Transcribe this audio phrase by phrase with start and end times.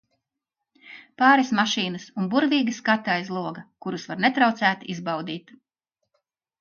[1.21, 5.55] Pāris mašīnas un burvīgi skati aiz loga, kurus var netraucēti izbaudīt.